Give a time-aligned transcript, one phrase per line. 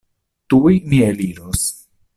[0.53, 1.67] Tuj mi eliros.